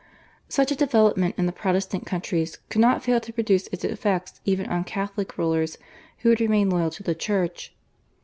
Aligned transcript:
Such 0.49 0.71
a 0.71 0.75
development 0.75 1.35
in 1.37 1.45
the 1.45 1.51
Protestant 1.51 2.07
countries 2.07 2.57
could 2.69 2.81
not 2.81 3.03
fail 3.03 3.19
to 3.19 3.31
produce 3.31 3.67
its 3.67 3.83
effects 3.83 4.41
even 4.45 4.65
on 4.65 4.83
Catholic 4.83 5.37
rulers 5.37 5.77
who 6.21 6.29
had 6.31 6.41
remained 6.41 6.73
loyal 6.73 6.89
to 6.89 7.03
the 7.03 7.13
Church. 7.13 7.75